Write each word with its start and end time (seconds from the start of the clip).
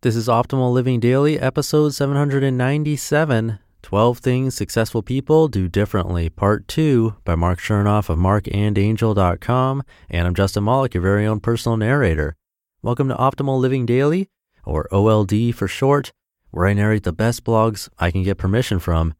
This 0.00 0.14
is 0.14 0.28
Optimal 0.28 0.72
Living 0.72 1.00
Daily, 1.00 1.40
episode 1.40 1.88
797 1.92 3.58
12 3.82 4.18
Things 4.18 4.54
Successful 4.54 5.02
People 5.02 5.48
Do 5.48 5.68
Differently, 5.68 6.28
Part 6.28 6.68
2 6.68 7.16
by 7.24 7.34
Marc 7.34 7.58
Chernoff 7.58 8.08
of 8.08 8.16
marcandangel.com. 8.16 9.82
And 10.08 10.28
I'm 10.28 10.36
Justin 10.36 10.62
Malik, 10.62 10.94
your 10.94 11.02
very 11.02 11.26
own 11.26 11.40
personal 11.40 11.76
narrator. 11.76 12.36
Welcome 12.80 13.08
to 13.08 13.16
Optimal 13.16 13.58
Living 13.58 13.86
Daily, 13.86 14.28
or 14.64 14.86
OLD 14.94 15.52
for 15.52 15.66
short, 15.66 16.12
where 16.52 16.68
I 16.68 16.74
narrate 16.74 17.02
the 17.02 17.12
best 17.12 17.42
blogs 17.42 17.88
I 17.98 18.12
can 18.12 18.22
get 18.22 18.38
permission 18.38 18.78
from. 18.78 19.14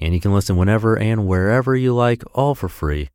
And 0.00 0.14
you 0.14 0.20
can 0.20 0.34
listen 0.34 0.56
whenever 0.56 0.98
and 0.98 1.28
wherever 1.28 1.76
you 1.76 1.94
like, 1.94 2.24
all 2.34 2.56
for 2.56 2.68
free. 2.68 3.08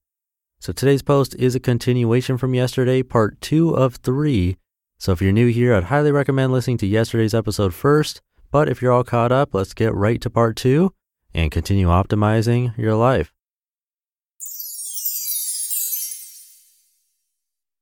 So 0.61 0.71
today's 0.71 1.03
post 1.03 1.35
is 1.35 1.53
a 1.53 1.59
continuation 1.59 2.37
from 2.37 2.53
yesterday, 2.53 3.03
part 3.03 3.41
2 3.41 3.71
of 3.71 3.97
3 3.97 4.55
so 4.99 5.13
if 5.13 5.21
you're 5.21 5.31
new 5.31 5.47
here, 5.47 5.73
I'd 5.73 5.85
highly 5.85 6.11
recommend 6.11 6.51
listening 6.51 6.77
to 6.79 6.87
yesterday's 6.87 7.33
episode 7.33 7.73
first. 7.73 8.21
But 8.51 8.67
if 8.67 8.81
you're 8.81 8.91
all 8.91 9.03
caught 9.03 9.31
up, 9.31 9.53
let's 9.53 9.73
get 9.73 9.93
right 9.93 10.19
to 10.21 10.29
part 10.29 10.55
two 10.55 10.93
and 11.33 11.51
continue 11.51 11.87
optimizing 11.87 12.77
your 12.77 12.95
life. 12.95 13.33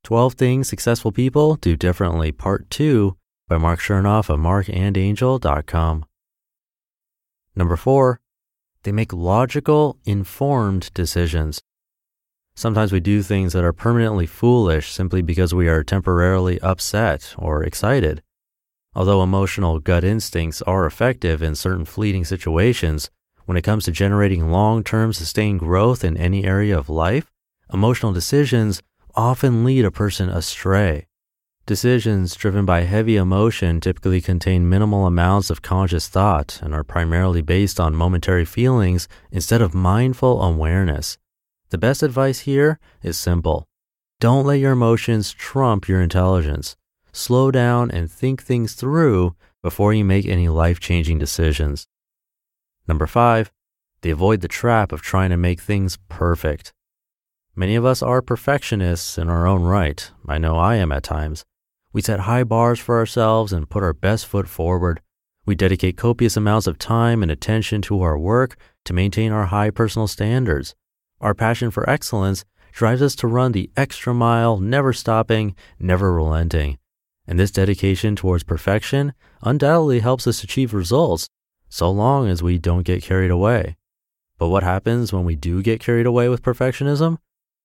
12 0.03 0.35
Things 0.35 0.69
Successful 0.69 1.11
People 1.11 1.55
Do 1.55 1.75
Differently, 1.75 2.31
Part 2.31 2.69
2 2.69 3.17
by 3.49 3.57
Marc 3.57 3.81
Chernoff 3.81 4.29
of 4.29 4.39
marcandangel.com. 4.39 6.05
Number 7.57 7.75
4. 7.75 8.21
They 8.83 8.91
make 8.93 9.11
logical, 9.11 9.97
informed 10.05 10.93
decisions. 10.93 11.61
Sometimes 12.57 12.91
we 12.91 12.99
do 12.99 13.21
things 13.21 13.53
that 13.53 13.63
are 13.63 13.71
permanently 13.71 14.25
foolish 14.25 14.91
simply 14.91 15.21
because 15.21 15.53
we 15.53 15.67
are 15.67 15.83
temporarily 15.83 16.59
upset 16.61 17.35
or 17.37 17.61
excited. 17.61 18.23
Although 18.95 19.21
emotional 19.21 19.77
gut 19.77 20.03
instincts 20.03 20.63
are 20.63 20.87
effective 20.87 21.43
in 21.43 21.53
certain 21.53 21.85
fleeting 21.85 22.25
situations, 22.25 23.11
when 23.45 23.57
it 23.57 23.61
comes 23.61 23.85
to 23.85 23.91
generating 23.91 24.51
long 24.51 24.83
term 24.83 25.13
sustained 25.13 25.59
growth 25.59 26.03
in 26.03 26.17
any 26.17 26.45
area 26.45 26.75
of 26.75 26.89
life, 26.89 27.31
emotional 27.71 28.11
decisions 28.11 28.81
often 29.13 29.63
lead 29.63 29.85
a 29.85 29.91
person 29.91 30.27
astray. 30.27 31.05
Decisions 31.67 32.35
driven 32.35 32.65
by 32.65 32.85
heavy 32.85 33.17
emotion 33.17 33.79
typically 33.79 34.19
contain 34.19 34.67
minimal 34.67 35.05
amounts 35.05 35.51
of 35.51 35.61
conscious 35.61 36.07
thought 36.07 36.59
and 36.63 36.73
are 36.73 36.83
primarily 36.83 37.43
based 37.43 37.79
on 37.79 37.95
momentary 37.95 38.45
feelings 38.45 39.07
instead 39.31 39.61
of 39.61 39.75
mindful 39.75 40.41
awareness. 40.41 41.19
The 41.69 41.77
best 41.77 42.01
advice 42.01 42.39
here 42.41 42.79
is 43.03 43.17
simple. 43.17 43.67
Don't 44.19 44.45
let 44.45 44.59
your 44.59 44.71
emotions 44.71 45.33
trump 45.33 45.87
your 45.87 46.01
intelligence. 46.01 46.77
Slow 47.11 47.51
down 47.51 47.91
and 47.91 48.09
think 48.09 48.41
things 48.41 48.73
through 48.73 49.35
before 49.61 49.93
you 49.93 50.05
make 50.05 50.25
any 50.25 50.47
life 50.47 50.79
changing 50.79 51.19
decisions. 51.19 51.87
Number 52.87 53.05
five, 53.05 53.51
they 54.01 54.11
avoid 54.11 54.41
the 54.41 54.47
trap 54.47 54.91
of 54.91 55.01
trying 55.01 55.29
to 55.31 55.37
make 55.37 55.59
things 55.59 55.97
perfect. 56.07 56.73
Many 57.55 57.75
of 57.75 57.83
us 57.83 58.01
are 58.01 58.21
perfectionists 58.21 59.17
in 59.17 59.29
our 59.29 59.45
own 59.45 59.63
right. 59.63 60.09
I 60.27 60.37
know 60.37 60.55
I 60.55 60.75
am 60.75 60.91
at 60.91 61.03
times. 61.03 61.43
We 61.91 62.01
set 62.01 62.21
high 62.21 62.43
bars 62.43 62.79
for 62.79 62.97
ourselves 62.97 63.51
and 63.51 63.69
put 63.69 63.83
our 63.83 63.93
best 63.93 64.25
foot 64.27 64.47
forward. 64.47 65.01
We 65.45 65.55
dedicate 65.55 65.97
copious 65.97 66.37
amounts 66.37 66.67
of 66.67 66.77
time 66.77 67.23
and 67.23 67.31
attention 67.31 67.81
to 67.83 68.01
our 68.01 68.17
work 68.17 68.55
to 68.85 68.93
maintain 68.93 69.31
our 69.31 69.47
high 69.47 69.71
personal 69.71 70.07
standards. 70.07 70.75
Our 71.19 71.33
passion 71.33 71.71
for 71.71 71.89
excellence 71.89 72.45
drives 72.71 73.01
us 73.01 73.15
to 73.15 73.27
run 73.27 73.51
the 73.51 73.71
extra 73.75 74.13
mile, 74.13 74.57
never 74.57 74.93
stopping, 74.93 75.55
never 75.79 76.13
relenting. 76.13 76.77
And 77.25 77.39
this 77.39 77.49
dedication 77.49 78.15
towards 78.15 78.43
perfection 78.43 79.13
undoubtedly 79.41 79.99
helps 79.99 80.27
us 80.27 80.43
achieve 80.43 80.75
results, 80.75 81.27
so 81.69 81.89
long 81.89 82.27
as 82.27 82.43
we 82.43 82.59
don't 82.59 82.83
get 82.83 83.01
carried 83.01 83.31
away. 83.31 83.77
But 84.37 84.49
what 84.49 84.61
happens 84.61 85.11
when 85.11 85.25
we 85.25 85.35
do 85.35 85.63
get 85.63 85.79
carried 85.79 86.05
away 86.05 86.29
with 86.29 86.43
perfectionism? 86.43 87.17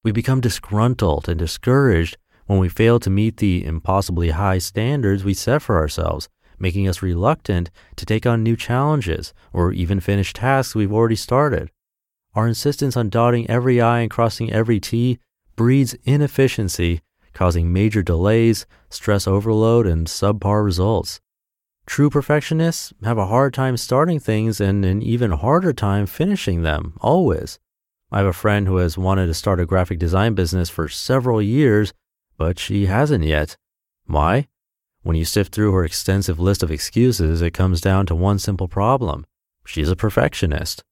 We 0.02 0.12
become 0.12 0.40
disgruntled 0.40 1.28
and 1.28 1.38
discouraged 1.38 2.16
when 2.46 2.58
we 2.58 2.70
fail 2.70 2.98
to 3.00 3.10
meet 3.10 3.36
the 3.36 3.64
impossibly 3.64 4.30
high 4.30 4.58
standards 4.58 5.24
we 5.24 5.34
set 5.34 5.60
for 5.60 5.76
ourselves, 5.76 6.30
making 6.58 6.88
us 6.88 7.02
reluctant 7.02 7.70
to 7.96 8.06
take 8.06 8.24
on 8.24 8.42
new 8.42 8.56
challenges 8.56 9.34
or 9.52 9.72
even 9.72 10.00
finish 10.00 10.32
tasks 10.32 10.74
we've 10.74 10.92
already 10.92 11.16
started. 11.16 11.70
Our 12.34 12.48
insistence 12.48 12.96
on 12.96 13.10
dotting 13.10 13.48
every 13.50 13.80
I 13.80 14.00
and 14.00 14.10
crossing 14.10 14.50
every 14.50 14.80
T 14.80 15.18
breeds 15.54 15.94
inefficiency, 16.04 17.02
causing 17.34 17.72
major 17.72 18.02
delays, 18.02 18.64
stress 18.88 19.26
overload, 19.26 19.86
and 19.86 20.06
subpar 20.06 20.64
results. 20.64 21.20
True 21.84 22.08
perfectionists 22.08 22.94
have 23.02 23.18
a 23.18 23.26
hard 23.26 23.52
time 23.52 23.76
starting 23.76 24.18
things 24.18 24.60
and 24.60 24.82
an 24.84 25.02
even 25.02 25.32
harder 25.32 25.74
time 25.74 26.06
finishing 26.06 26.62
them, 26.62 26.94
always. 27.02 27.58
I 28.10 28.18
have 28.18 28.26
a 28.26 28.32
friend 28.32 28.66
who 28.66 28.76
has 28.76 28.96
wanted 28.96 29.26
to 29.26 29.34
start 29.34 29.60
a 29.60 29.66
graphic 29.66 29.98
design 29.98 30.34
business 30.34 30.70
for 30.70 30.88
several 30.88 31.42
years, 31.42 31.92
but 32.38 32.58
she 32.58 32.86
hasn't 32.86 33.24
yet. 33.24 33.56
Why? 34.06 34.48
When 35.02 35.16
you 35.16 35.26
sift 35.26 35.54
through 35.54 35.72
her 35.72 35.84
extensive 35.84 36.38
list 36.38 36.62
of 36.62 36.70
excuses, 36.70 37.42
it 37.42 37.50
comes 37.50 37.82
down 37.82 38.06
to 38.06 38.14
one 38.14 38.38
simple 38.38 38.68
problem. 38.68 39.26
She's 39.66 39.90
a 39.90 39.96
perfectionist 39.96 40.82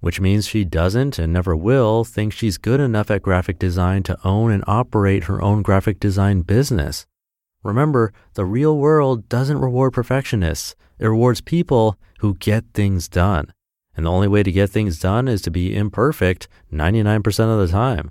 which 0.00 0.20
means 0.20 0.46
she 0.46 0.64
doesn't 0.64 1.18
and 1.18 1.32
never 1.32 1.54
will 1.54 2.04
think 2.04 2.32
she's 2.32 2.58
good 2.58 2.80
enough 2.80 3.10
at 3.10 3.22
graphic 3.22 3.58
design 3.58 4.02
to 4.02 4.18
own 4.24 4.50
and 4.50 4.64
operate 4.66 5.24
her 5.24 5.40
own 5.40 5.62
graphic 5.62 6.00
design 6.00 6.42
business. 6.42 7.06
Remember, 7.62 8.12
the 8.34 8.46
real 8.46 8.76
world 8.78 9.28
doesn't 9.28 9.58
reward 9.58 9.92
perfectionists. 9.92 10.74
It 10.98 11.06
rewards 11.06 11.40
people 11.40 11.98
who 12.20 12.34
get 12.34 12.64
things 12.72 13.08
done. 13.08 13.52
And 13.96 14.06
the 14.06 14.10
only 14.10 14.28
way 14.28 14.42
to 14.42 14.52
get 14.52 14.70
things 14.70 14.98
done 14.98 15.28
is 15.28 15.42
to 15.42 15.50
be 15.50 15.76
imperfect 15.76 16.48
99% 16.72 17.26
of 17.52 17.58
the 17.58 17.68
time. 17.68 18.10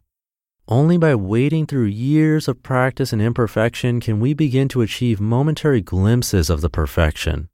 Only 0.67 0.97
by 0.97 1.15
wading 1.15 1.65
through 1.65 1.85
years 1.85 2.47
of 2.47 2.61
practice 2.61 3.11
and 3.11 3.21
imperfection 3.21 3.99
can 3.99 4.19
we 4.19 4.35
begin 4.35 4.67
to 4.69 4.81
achieve 4.81 5.19
momentary 5.19 5.81
glimpses 5.81 6.51
of 6.51 6.61
the 6.61 6.69
perfection. 6.69 7.49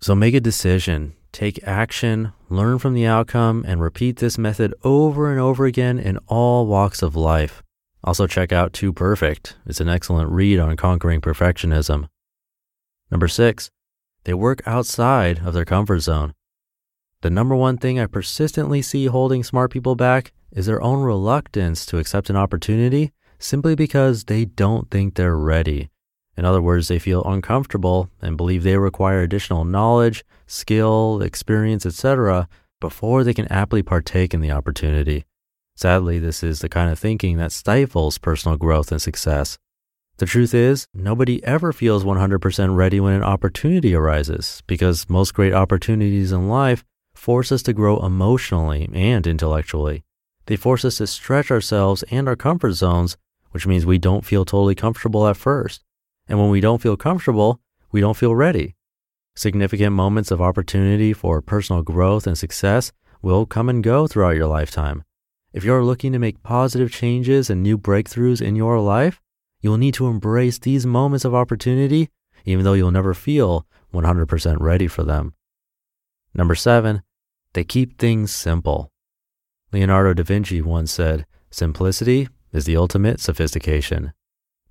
So 0.00 0.14
make 0.14 0.34
a 0.34 0.40
decision 0.40 1.14
Take 1.34 1.66
action, 1.66 2.32
learn 2.48 2.78
from 2.78 2.94
the 2.94 3.06
outcome, 3.06 3.64
and 3.66 3.80
repeat 3.80 4.18
this 4.18 4.38
method 4.38 4.72
over 4.84 5.32
and 5.32 5.40
over 5.40 5.64
again 5.64 5.98
in 5.98 6.16
all 6.28 6.64
walks 6.64 7.02
of 7.02 7.16
life. 7.16 7.60
Also, 8.04 8.28
check 8.28 8.52
out 8.52 8.72
Too 8.72 8.92
Perfect. 8.92 9.56
It's 9.66 9.80
an 9.80 9.88
excellent 9.88 10.30
read 10.30 10.60
on 10.60 10.76
conquering 10.76 11.20
perfectionism. 11.20 12.06
Number 13.10 13.26
six, 13.26 13.68
they 14.22 14.32
work 14.32 14.62
outside 14.64 15.40
of 15.44 15.54
their 15.54 15.64
comfort 15.64 15.98
zone. 16.02 16.34
The 17.22 17.30
number 17.30 17.56
one 17.56 17.78
thing 17.78 17.98
I 17.98 18.06
persistently 18.06 18.80
see 18.80 19.06
holding 19.06 19.42
smart 19.42 19.72
people 19.72 19.96
back 19.96 20.32
is 20.52 20.66
their 20.66 20.80
own 20.80 21.02
reluctance 21.02 21.84
to 21.86 21.98
accept 21.98 22.30
an 22.30 22.36
opportunity 22.36 23.10
simply 23.40 23.74
because 23.74 24.26
they 24.26 24.44
don't 24.44 24.88
think 24.88 25.16
they're 25.16 25.36
ready. 25.36 25.90
In 26.36 26.44
other 26.44 26.62
words, 26.62 26.88
they 26.88 26.98
feel 26.98 27.22
uncomfortable 27.24 28.10
and 28.20 28.36
believe 28.36 28.62
they 28.62 28.76
require 28.76 29.22
additional 29.22 29.64
knowledge, 29.64 30.24
skill, 30.46 31.22
experience, 31.22 31.86
etc., 31.86 32.48
before 32.80 33.24
they 33.24 33.34
can 33.34 33.48
aptly 33.48 33.82
partake 33.82 34.34
in 34.34 34.40
the 34.40 34.50
opportunity. 34.50 35.24
Sadly, 35.76 36.18
this 36.18 36.42
is 36.42 36.60
the 36.60 36.68
kind 36.68 36.90
of 36.90 36.98
thinking 36.98 37.36
that 37.36 37.52
stifles 37.52 38.18
personal 38.18 38.56
growth 38.56 38.92
and 38.92 39.00
success. 39.00 39.58
The 40.18 40.26
truth 40.26 40.54
is, 40.54 40.86
nobody 40.94 41.42
ever 41.44 41.72
feels 41.72 42.04
100% 42.04 42.76
ready 42.76 43.00
when 43.00 43.14
an 43.14 43.24
opportunity 43.24 43.94
arises 43.94 44.62
because 44.68 45.08
most 45.08 45.34
great 45.34 45.52
opportunities 45.52 46.30
in 46.30 46.48
life 46.48 46.84
force 47.14 47.50
us 47.50 47.62
to 47.64 47.72
grow 47.72 47.98
emotionally 48.04 48.88
and 48.92 49.26
intellectually. 49.26 50.04
They 50.46 50.56
force 50.56 50.84
us 50.84 50.98
to 50.98 51.06
stretch 51.06 51.50
ourselves 51.50 52.04
and 52.10 52.28
our 52.28 52.36
comfort 52.36 52.72
zones, 52.72 53.16
which 53.50 53.66
means 53.66 53.86
we 53.86 53.98
don't 53.98 54.24
feel 54.24 54.44
totally 54.44 54.76
comfortable 54.76 55.26
at 55.26 55.36
first. 55.36 55.82
And 56.28 56.38
when 56.38 56.50
we 56.50 56.60
don't 56.60 56.82
feel 56.82 56.96
comfortable, 56.96 57.60
we 57.92 58.00
don't 58.00 58.16
feel 58.16 58.34
ready. 58.34 58.76
Significant 59.36 59.92
moments 59.92 60.30
of 60.30 60.40
opportunity 60.40 61.12
for 61.12 61.42
personal 61.42 61.82
growth 61.82 62.26
and 62.26 62.38
success 62.38 62.92
will 63.20 63.46
come 63.46 63.68
and 63.68 63.82
go 63.82 64.06
throughout 64.06 64.36
your 64.36 64.46
lifetime. 64.46 65.02
If 65.52 65.64
you're 65.64 65.84
looking 65.84 66.12
to 66.12 66.18
make 66.18 66.42
positive 66.42 66.90
changes 66.90 67.50
and 67.50 67.62
new 67.62 67.78
breakthroughs 67.78 68.42
in 68.42 68.56
your 68.56 68.80
life, 68.80 69.20
you'll 69.60 69.78
need 69.78 69.94
to 69.94 70.08
embrace 70.08 70.58
these 70.58 70.86
moments 70.86 71.24
of 71.24 71.34
opportunity, 71.34 72.10
even 72.44 72.64
though 72.64 72.74
you'll 72.74 72.90
never 72.90 73.14
feel 73.14 73.66
100% 73.92 74.56
ready 74.60 74.86
for 74.86 75.04
them. 75.04 75.34
Number 76.34 76.54
seven, 76.54 77.02
they 77.54 77.64
keep 77.64 77.98
things 77.98 78.34
simple. 78.34 78.90
Leonardo 79.72 80.14
da 80.14 80.22
Vinci 80.22 80.60
once 80.60 80.92
said, 80.92 81.26
Simplicity 81.50 82.28
is 82.52 82.64
the 82.64 82.76
ultimate 82.76 83.20
sophistication. 83.20 84.12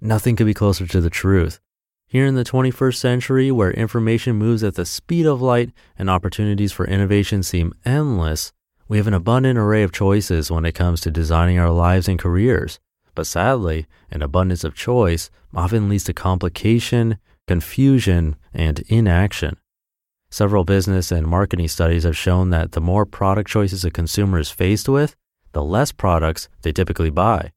Nothing 0.06 0.36
could 0.36 0.48
be 0.48 0.54
closer 0.54 0.86
to 0.86 1.00
the 1.00 1.10
truth. 1.10 1.62
Here 2.08 2.26
in 2.26 2.36
the 2.36 2.44
21st 2.44 2.98
century, 2.98 3.52
where 3.52 3.72
information 3.72 4.36
moves 4.36 4.62
at 4.62 4.76
the 4.76 4.86
speed 4.86 5.26
of 5.26 5.42
light 5.42 5.72
and 5.98 6.10
opportunities 6.10 6.74
for 6.74 6.86
innovation 6.86 7.42
seem 7.42 7.74
endless, 7.86 8.52
we 8.90 8.98
have 8.98 9.08
an 9.08 9.14
abundant 9.14 9.58
array 9.58 9.82
of 9.82 9.94
choices 9.94 10.52
when 10.52 10.66
it 10.66 10.74
comes 10.74 11.00
to 11.02 11.10
designing 11.10 11.58
our 11.58 11.70
lives 11.70 12.10
and 12.10 12.20
careers. 12.20 12.82
But 13.16 13.28
sadly, 13.28 13.88
an 14.12 14.22
abundance 14.22 14.66
of 14.66 14.76
choice 14.76 15.30
often 15.56 15.88
leads 15.88 16.04
to 16.04 16.14
complication, 16.14 17.18
confusion, 17.48 18.36
and 18.54 18.82
inaction. 18.90 19.56
Several 20.30 20.66
business 20.66 21.14
and 21.14 21.26
marketing 21.26 21.70
studies 21.70 22.04
have 22.04 22.18
shown 22.18 22.50
that 22.50 22.74
the 22.74 22.82
more 22.82 23.06
product 23.06 23.50
choices 23.50 23.86
a 23.86 23.90
consumer 23.90 24.38
is 24.38 24.52
faced 24.52 24.90
with, 24.90 25.16
the 25.54 25.64
less 25.64 25.94
products 25.94 26.50
they 26.64 26.74
typically 26.74 27.10
buy. 27.10 27.54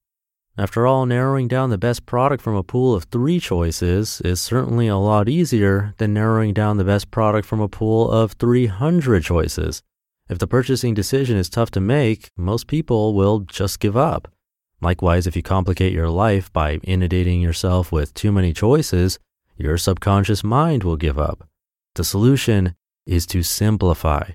After 0.59 0.87
all, 0.87 1.05
narrowing 1.05 1.49
down 1.49 1.69
the 1.69 1.77
best 1.77 2.07
product 2.07 2.43
from 2.43 2.55
a 2.55 2.63
pool 2.63 2.95
of 2.95 3.05
three 3.05 3.39
choices 3.39 4.23
is 4.23 4.41
certainly 4.41 4.89
a 4.89 4.97
lot 4.97 5.29
easier 5.29 5.95
than 5.99 6.15
narrowing 6.15 6.55
down 6.55 6.79
the 6.79 6.85
best 6.85 7.11
product 7.11 7.47
from 7.47 7.61
a 7.61 7.69
pool 7.69 8.11
of 8.11 8.33
300 8.33 9.23
choices. 9.23 9.83
If 10.31 10.39
the 10.39 10.47
purchasing 10.47 10.95
decision 10.95 11.37
is 11.37 11.51
tough 11.51 11.71
to 11.73 11.81
make, 11.81 12.31
most 12.39 12.69
people 12.69 13.13
will 13.13 13.41
just 13.41 13.81
give 13.81 13.99
up. 13.99 14.33
Likewise, 14.81 15.27
if 15.27 15.37
you 15.37 15.43
complicate 15.43 15.93
your 15.93 16.09
life 16.09 16.51
by 16.53 16.77
inundating 16.83 17.43
yourself 17.43 17.93
with 17.93 18.15
too 18.15 18.33
many 18.33 18.55
choices, 18.55 19.19
your 19.59 19.77
subconscious 19.77 20.43
mind 20.43 20.85
will 20.85 20.97
give 20.97 21.19
up. 21.19 21.47
The 21.97 22.05
solution 22.05 22.75
is 23.05 23.27
to 23.27 23.43
simplify. 23.43 24.31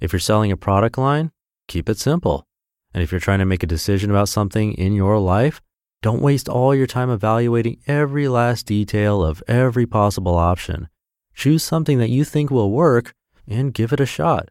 If 0.00 0.12
you're 0.12 0.20
selling 0.20 0.52
a 0.52 0.56
product 0.56 0.98
line, 0.98 1.32
keep 1.66 1.88
it 1.88 1.98
simple. 1.98 2.46
And 2.94 3.02
if 3.02 3.10
you're 3.10 3.20
trying 3.20 3.40
to 3.40 3.44
make 3.44 3.62
a 3.64 3.66
decision 3.66 4.10
about 4.10 4.28
something 4.28 4.72
in 4.74 4.94
your 4.94 5.18
life, 5.18 5.60
don't 6.00 6.22
waste 6.22 6.48
all 6.48 6.74
your 6.74 6.86
time 6.86 7.10
evaluating 7.10 7.80
every 7.86 8.28
last 8.28 8.66
detail 8.66 9.24
of 9.24 9.42
every 9.48 9.84
possible 9.84 10.36
option. 10.36 10.88
Choose 11.34 11.64
something 11.64 11.98
that 11.98 12.10
you 12.10 12.24
think 12.24 12.50
will 12.50 12.70
work 12.70 13.12
and 13.48 13.74
give 13.74 13.92
it 13.92 14.00
a 14.00 14.06
shot. 14.06 14.50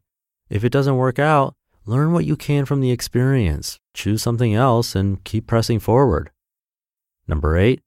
If 0.50 0.64
it 0.64 0.72
doesn't 0.72 0.98
work 0.98 1.20
out, 1.20 1.56
learn 1.86 2.12
what 2.12 2.26
you 2.26 2.36
can 2.36 2.66
from 2.66 2.82
the 2.82 2.92
experience, 2.92 3.80
choose 3.94 4.22
something 4.22 4.54
else, 4.54 4.96
and 4.96 5.24
keep 5.24 5.48
pressing 5.48 5.80
forward. 5.80 6.32
Number 7.28 7.58
eight, 7.58 7.82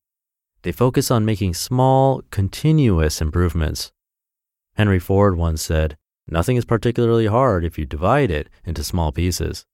they 0.62 0.72
focus 0.72 1.10
on 1.10 1.24
making 1.24 1.54
small, 1.54 2.22
continuous 2.30 3.20
improvements. 3.20 3.92
Henry 4.74 4.98
Ford 4.98 5.36
once 5.36 5.62
said, 5.62 5.96
Nothing 6.26 6.56
is 6.56 6.64
particularly 6.64 7.26
hard 7.26 7.64
if 7.64 7.78
you 7.78 7.86
divide 7.86 8.30
it 8.30 8.48
into 8.64 8.82
small 8.82 9.12
pieces. 9.12 9.64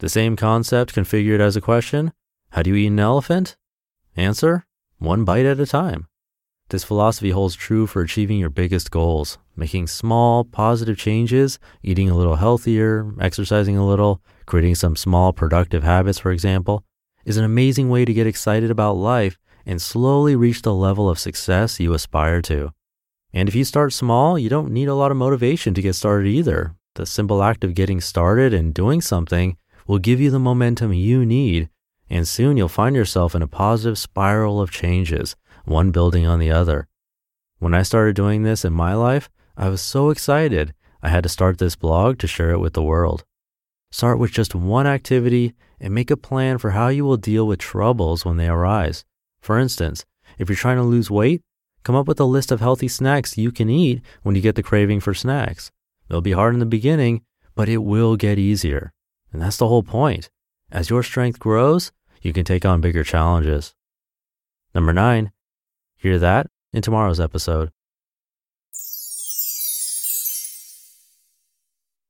The 0.00 0.08
same 0.08 0.36
concept 0.36 0.94
configured 0.94 1.40
as 1.40 1.56
a 1.56 1.60
question 1.60 2.12
How 2.50 2.62
do 2.62 2.70
you 2.70 2.76
eat 2.76 2.86
an 2.86 3.00
elephant? 3.00 3.56
Answer 4.16 4.64
One 4.98 5.24
bite 5.24 5.44
at 5.44 5.58
a 5.58 5.66
time. 5.66 6.06
This 6.68 6.84
philosophy 6.84 7.30
holds 7.30 7.56
true 7.56 7.88
for 7.88 8.02
achieving 8.02 8.38
your 8.38 8.50
biggest 8.50 8.92
goals, 8.92 9.38
making 9.56 9.88
small, 9.88 10.44
positive 10.44 10.98
changes, 10.98 11.58
eating 11.82 12.08
a 12.08 12.14
little 12.14 12.36
healthier, 12.36 13.12
exercising 13.20 13.76
a 13.76 13.84
little, 13.84 14.22
creating 14.46 14.76
some 14.76 14.94
small, 14.94 15.32
productive 15.32 15.82
habits, 15.82 16.20
for 16.20 16.30
example, 16.30 16.84
is 17.24 17.36
an 17.36 17.44
amazing 17.44 17.88
way 17.88 18.04
to 18.04 18.12
get 18.12 18.26
excited 18.26 18.70
about 18.70 18.92
life 18.92 19.36
and 19.66 19.82
slowly 19.82 20.36
reach 20.36 20.62
the 20.62 20.74
level 20.74 21.10
of 21.10 21.18
success 21.18 21.80
you 21.80 21.92
aspire 21.92 22.40
to. 22.42 22.72
And 23.32 23.48
if 23.48 23.54
you 23.56 23.64
start 23.64 23.92
small, 23.92 24.38
you 24.38 24.48
don't 24.48 24.70
need 24.70 24.88
a 24.88 24.94
lot 24.94 25.10
of 25.10 25.16
motivation 25.16 25.74
to 25.74 25.82
get 25.82 25.94
started 25.94 26.28
either. 26.28 26.76
The 26.94 27.04
simple 27.04 27.42
act 27.42 27.64
of 27.64 27.74
getting 27.74 28.00
started 28.00 28.54
and 28.54 28.72
doing 28.72 29.00
something 29.00 29.56
will 29.88 29.98
give 29.98 30.20
you 30.20 30.30
the 30.30 30.38
momentum 30.38 30.92
you 30.92 31.24
need, 31.26 31.70
and 32.10 32.28
soon 32.28 32.56
you'll 32.56 32.68
find 32.68 32.94
yourself 32.94 33.34
in 33.34 33.42
a 33.42 33.48
positive 33.48 33.98
spiral 33.98 34.60
of 34.60 34.70
changes 34.70 35.34
one 35.64 35.90
building 35.90 36.26
on 36.26 36.38
the 36.38 36.50
other. 36.50 36.86
When 37.58 37.74
I 37.74 37.82
started 37.82 38.14
doing 38.14 38.42
this 38.42 38.64
in 38.64 38.72
my 38.72 38.94
life, 38.94 39.28
I 39.56 39.68
was 39.68 39.80
so 39.80 40.10
excited 40.10 40.74
I 41.02 41.08
had 41.08 41.22
to 41.24 41.28
start 41.28 41.58
this 41.58 41.74
blog 41.74 42.18
to 42.18 42.26
share 42.26 42.50
it 42.50 42.58
with 42.58 42.74
the 42.74 42.82
world. 42.82 43.24
Start 43.90 44.18
with 44.18 44.30
just 44.30 44.54
one 44.54 44.86
activity 44.86 45.54
and 45.80 45.94
make 45.94 46.10
a 46.10 46.16
plan 46.16 46.58
for 46.58 46.70
how 46.70 46.88
you 46.88 47.04
will 47.04 47.16
deal 47.16 47.46
with 47.46 47.58
troubles 47.58 48.24
when 48.24 48.36
they 48.36 48.48
arise. 48.48 49.04
For 49.40 49.58
instance, 49.58 50.04
if 50.38 50.48
you're 50.48 50.56
trying 50.56 50.76
to 50.76 50.82
lose 50.82 51.10
weight, 51.10 51.40
come 51.82 51.96
up 51.96 52.06
with 52.06 52.20
a 52.20 52.24
list 52.24 52.52
of 52.52 52.60
healthy 52.60 52.88
snacks 52.88 53.38
you 53.38 53.50
can 53.50 53.70
eat 53.70 54.02
when 54.22 54.34
you 54.34 54.42
get 54.42 54.54
the 54.54 54.62
craving 54.62 55.00
for 55.00 55.14
snacks. 55.14 55.70
It'll 56.10 56.20
be 56.20 56.32
hard 56.32 56.54
in 56.54 56.60
the 56.60 56.66
beginning, 56.66 57.22
but 57.54 57.68
it 57.68 57.78
will 57.78 58.16
get 58.16 58.38
easier. 58.38 58.92
And 59.32 59.42
that's 59.42 59.56
the 59.56 59.68
whole 59.68 59.82
point. 59.82 60.30
As 60.70 60.90
your 60.90 61.02
strength 61.02 61.38
grows, 61.38 61.92
you 62.22 62.32
can 62.32 62.44
take 62.44 62.64
on 62.64 62.80
bigger 62.80 63.04
challenges. 63.04 63.74
Number 64.74 64.92
nine, 64.92 65.32
Hear 65.98 66.20
that 66.20 66.46
in 66.72 66.80
tomorrow's 66.80 67.18
episode. 67.18 67.70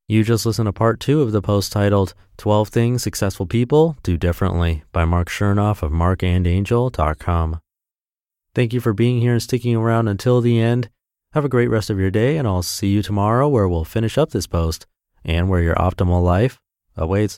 You 0.06 0.24
just 0.24 0.44
listened 0.44 0.66
to 0.66 0.72
part 0.74 1.00
two 1.00 1.22
of 1.22 1.32
the 1.32 1.40
post 1.40 1.72
titled 1.72 2.12
12 2.36 2.68
Things 2.68 3.02
Successful 3.02 3.46
People 3.46 3.96
Do 4.02 4.18
Differently 4.18 4.84
by 4.92 5.06
Marc 5.06 5.28
Chernoff 5.28 5.82
of 5.82 5.90
marcandangel.com. 5.90 7.60
Thank 8.54 8.72
you 8.74 8.80
for 8.80 8.92
being 8.92 9.20
here 9.20 9.32
and 9.32 9.42
sticking 9.42 9.74
around 9.74 10.08
until 10.08 10.42
the 10.42 10.60
end. 10.60 10.90
Have 11.32 11.46
a 11.46 11.50
great 11.50 11.68
rest 11.68 11.88
of 11.88 11.98
your 11.98 12.10
day, 12.10 12.36
and 12.36 12.46
I'll 12.46 12.62
see 12.62 12.88
you 12.88 13.02
tomorrow 13.02 13.48
where 13.48 13.68
we'll 13.68 13.84
finish 13.84 14.18
up 14.18 14.30
this 14.30 14.46
post 14.46 14.86
and 15.24 15.48
where 15.48 15.62
your 15.62 15.74
optimal 15.76 16.22
life 16.22 16.58
awaits. 16.98 17.36